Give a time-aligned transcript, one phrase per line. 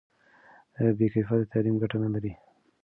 [0.97, 2.31] بې کیفیته تعلیم ګټه نه لري.